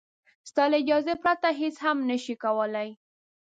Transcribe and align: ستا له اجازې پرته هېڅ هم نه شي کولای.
ستا 0.49 0.63
له 0.71 0.77
اجازې 0.83 1.13
پرته 1.23 1.49
هېڅ 1.61 1.75
هم 1.85 1.97
نه 2.09 2.17
شي 2.23 2.35
کولای. 2.43 2.89